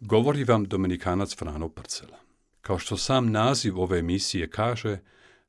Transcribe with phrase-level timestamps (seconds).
[0.00, 2.18] Govori vam Dominikanac Frano Prcela.
[2.60, 4.98] Kao što sam naziv ove emisije kaže,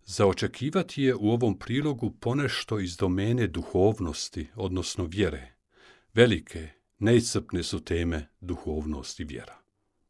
[0.05, 5.55] za očekivati je u ovom prilogu ponešto iz domene duhovnosti, odnosno vjere.
[6.13, 9.58] Velike, neiscrpne su teme duhovnosti i vjera.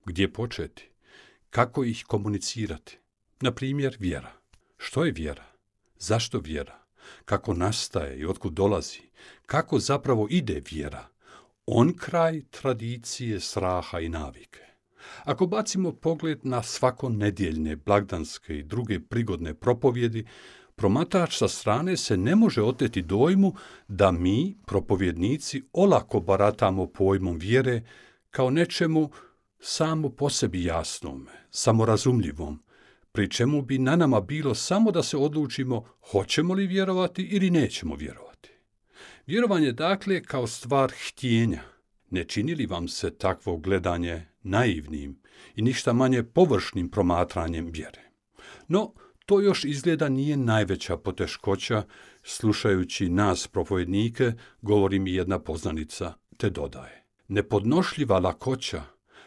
[0.05, 0.89] Gdje početi?
[1.49, 2.97] Kako ih komunicirati?
[3.41, 4.31] Na primjer, vjera.
[4.77, 5.45] Što je vjera?
[5.97, 6.79] Zašto vjera?
[7.25, 9.01] Kako nastaje i otkud dolazi?
[9.45, 11.07] Kako zapravo ide vjera?
[11.71, 14.59] On kraj tradicije, straha i navike.
[15.23, 20.25] Ako bacimo pogled na svakonedjeljne, blagdanske i druge prigodne propovjedi,
[20.75, 23.53] promatač sa strane se ne može oteti dojmu
[23.87, 27.81] da mi, propovjednici, olako baratamo pojmom vjere
[28.31, 29.09] kao nečemu
[29.59, 32.63] samo po sebi jasnome, samorazumljivom,
[33.11, 37.95] pri čemu bi na nama bilo samo da se odlučimo hoćemo li vjerovati ili nećemo
[37.95, 38.28] vjerovati.
[39.27, 41.61] Vjerovanje dakle kao stvar htjenja.
[42.09, 45.21] Ne čini li vam se takvo gledanje naivnim
[45.55, 48.01] i ništa manje površnim promatranjem vjere?
[48.67, 48.93] No,
[49.25, 51.83] to još izgleda nije najveća poteškoća,
[52.23, 57.05] slušajući nas propovednike, govori mi jedna poznanica, te dodaje.
[57.27, 58.83] Nepodnošljiva lakoća,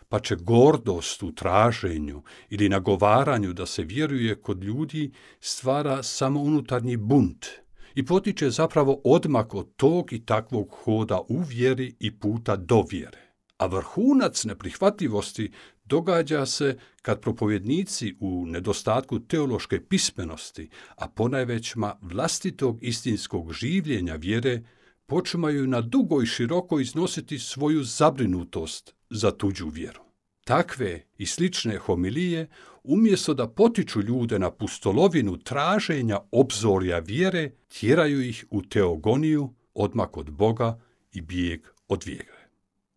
[0.08, 6.96] pa će gordost u traženju ili nagovaranju da se vjeruje kod ljudi stvara samo unutarnji
[6.96, 7.46] bunt–
[7.94, 13.18] i potiče zapravo odmak od tog i takvog hoda u vjeri i puta do vjere.
[13.56, 15.52] A vrhunac neprihvatljivosti
[15.84, 24.62] događa se kad propovjednici u nedostatku teološke pismenosti, a ponajvećma vlastitog istinskog življenja vjere,
[25.06, 30.11] počimaju na dugo i široko iznositi svoju zabrinutost za tuđu vjeru.
[30.44, 32.48] Takve i slične homilije,
[32.82, 40.30] umjesto da potiču ljude na pustolovinu traženja obzorja vjere, tjeraju ih u teogoniju, odmak od
[40.30, 40.80] Boga
[41.12, 42.48] i bijeg od vjere.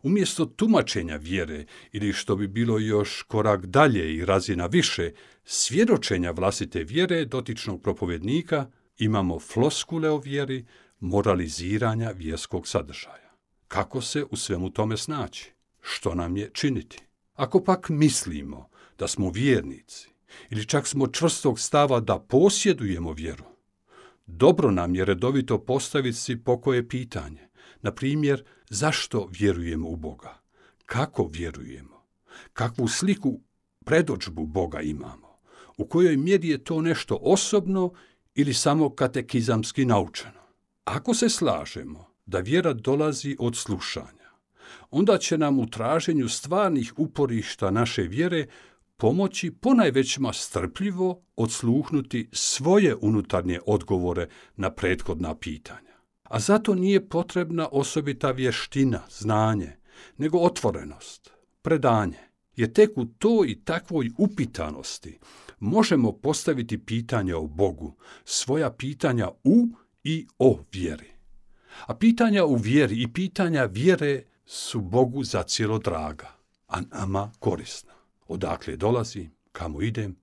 [0.04, 5.12] Umjesto tumačenja vjere, ili što bi bilo još korak dalje i razina više,
[5.44, 8.68] svjedočenja vlastite vjere dotičnog propovjednika,
[8.98, 10.66] imamo floskule o vjeri,
[11.00, 13.36] moraliziranja vjerskog sadržaja.
[13.68, 15.52] Kako se u svemu tome snaći?
[15.82, 17.05] Što nam je činiti?
[17.36, 18.70] Ako pak mislimo
[19.00, 20.10] da smo vjernici
[20.50, 23.44] ili čak smo čvrstog stava da posjedujemo vjeru,
[24.26, 27.50] dobro nam je redovito postaviti si pokoje pitanje.
[27.82, 30.42] Na primjer, zašto vjerujemo u Boga?
[30.86, 32.06] Kako vjerujemo?
[32.54, 33.40] Kakvu sliku
[33.86, 35.40] predođbu Boga imamo?
[35.78, 37.94] U kojoj mjeri je to nešto osobno
[38.36, 40.42] ili samo katekizamski naučeno?
[40.84, 44.25] Ako se slažemo da vjera dolazi od slušanja,
[44.92, 48.46] onda će nam u traženju stvarnih uporišta naše vjere
[48.98, 55.96] pomoći ponajvećima strpljivo odsluhnuti svoje unutarnje odgovore na prethodna pitanja.
[56.24, 59.72] A zato nije potrebna osobita vještina, znanje,
[60.18, 62.20] nego otvorenost, predanje.
[62.56, 65.20] Jer tek u toj i takvoj upitanosti
[65.60, 67.96] možemo postaviti pitanja o Bogu,
[68.26, 69.68] svoja pitanja u
[70.04, 71.12] i o vjeri.
[71.86, 76.36] A pitanja u vjeri i pitanja vjere su Bogu za cijelo draga,
[76.68, 77.94] a nama korisna.
[78.28, 80.16] Odakle dolazi, kamo idem,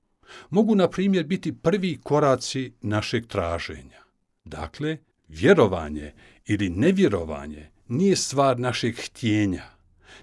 [0.50, 4.02] mogu na primjer biti prvi koraci našeg traženja.
[4.44, 6.12] Dakle, vjerovanje
[6.46, 9.64] ili nevjerovanje nije stvar našeg htjenja,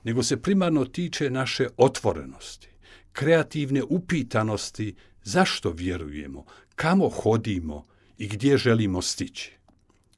[0.04, 2.70] nego se primarno tiče naše otvorenosti,
[3.12, 6.46] kreativne upitanosti zašto vjerujemo,
[6.76, 7.86] kamo hodimo
[8.18, 9.54] i gdje želimo stići.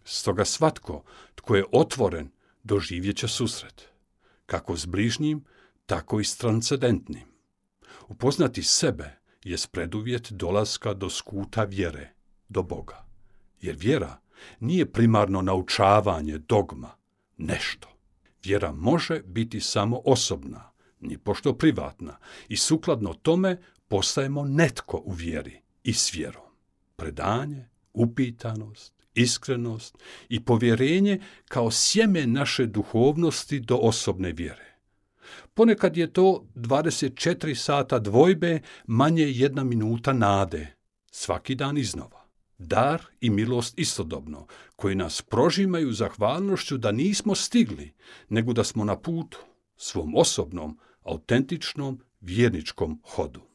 [0.03, 1.03] Stoga svatko
[1.35, 2.29] tko je otvoren
[2.63, 3.89] doživjet će susret,
[4.45, 5.45] kako s bližnjim,
[5.85, 7.27] tako i s transcendentnim.
[8.07, 12.13] Upoznati sebe je preduvjet dolaska do skuta vjere,
[12.49, 13.05] do Boga.
[13.61, 14.17] Jer vjera
[14.59, 16.91] nije primarno naučavanje dogma,
[17.37, 17.87] nešto.
[18.43, 25.61] Vjera može biti samo osobna, ni pošto privatna, i sukladno tome postajemo netko u vjeri
[25.83, 26.43] i s vjerom.
[26.95, 29.97] Predanje, upitanost, iskrenost
[30.29, 34.77] i povjerenje kao sjeme naše duhovnosti do osobne vjere.
[35.53, 40.75] Ponekad je to 24 sata dvojbe, manje jedna minuta nade,
[41.11, 42.21] svaki dan iznova.
[42.57, 47.93] Dar i milost istodobno, koji nas prožimaju zahvalnošću da nismo stigli,
[48.29, 49.39] nego da smo na putu,
[49.77, 53.50] svom osobnom, autentičnom, vjerničkom hodu.